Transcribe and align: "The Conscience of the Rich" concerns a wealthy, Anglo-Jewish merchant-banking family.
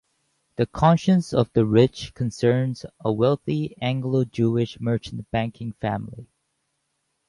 "The 0.55 0.65
Conscience 0.65 1.31
of 1.31 1.53
the 1.53 1.63
Rich" 1.63 2.15
concerns 2.15 2.87
a 3.05 3.13
wealthy, 3.13 3.77
Anglo-Jewish 3.83 4.79
merchant-banking 4.79 5.73
family. 5.73 6.25